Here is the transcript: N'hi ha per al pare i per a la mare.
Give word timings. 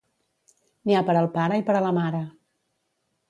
N'hi 0.89 0.95
ha 0.99 1.03
per 1.09 1.15
al 1.19 1.29
pare 1.35 1.59
i 1.61 1.65
per 1.69 1.77
a 1.79 1.83
la 1.87 1.93
mare. 1.99 2.23